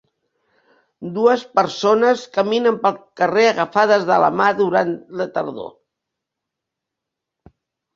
[1.17, 5.75] Dues persones caminen pel carrer agafades de la mà durant la tardor.